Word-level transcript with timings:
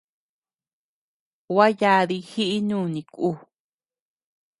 Gua 1.47 1.67
yadi 1.79 2.17
jiʼi 2.29 2.57
nuni 2.69 3.01
kú. 3.13 3.29